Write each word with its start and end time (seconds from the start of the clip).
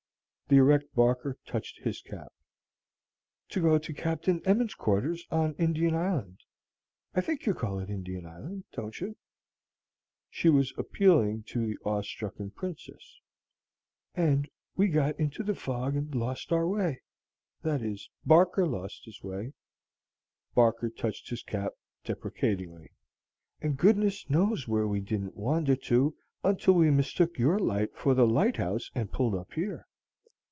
(the 0.47 0.57
erect 0.57 0.93
Barker 0.93 1.37
touched 1.45 1.79
his 1.79 2.01
cap,) 2.01 2.27
"to 3.47 3.61
go 3.61 3.77
to 3.77 3.93
Captain 3.93 4.41
Emmons's 4.45 4.75
quarters 4.75 5.25
on 5.31 5.53
Indian 5.55 5.95
Island, 5.95 6.41
I 7.15 7.21
think 7.21 7.45
you 7.45 7.53
call 7.53 7.79
it 7.79 7.89
Indian 7.89 8.25
Island, 8.25 8.65
don't 8.73 8.99
you?" 8.99 9.15
(she 10.29 10.49
was 10.49 10.73
appealing 10.77 11.43
to 11.43 11.65
the 11.65 11.77
awe 11.85 12.01
stricken 12.01 12.51
Princess,) 12.51 13.21
"and 14.13 14.49
we 14.75 14.89
got 14.89 15.17
into 15.17 15.41
the 15.41 15.55
fog 15.55 15.95
and 15.95 16.13
lost 16.13 16.51
our 16.51 16.67
way; 16.67 16.99
that 17.61 17.81
is, 17.81 18.09
Barker 18.25 18.67
lost 18.67 19.05
his 19.05 19.23
way," 19.23 19.53
(Barker 20.53 20.89
touched 20.89 21.29
his 21.29 21.43
cap 21.43 21.71
deprecatingly,) 22.03 22.91
"and 23.61 23.77
goodness 23.77 24.29
knows 24.29 24.67
where 24.67 24.85
we 24.85 24.99
didn't 24.99 25.37
wander 25.37 25.77
to 25.77 26.13
until 26.43 26.73
we 26.73 26.91
mistook 26.91 27.39
your 27.39 27.57
light 27.57 27.95
for 27.95 28.13
the 28.13 28.27
lighthouse 28.27 28.91
and 28.93 29.13
pulled 29.13 29.35
up 29.35 29.53
here. 29.53 29.87